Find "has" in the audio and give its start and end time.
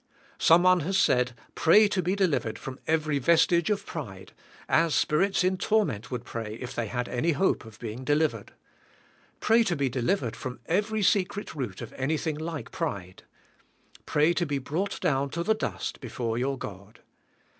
0.79-0.97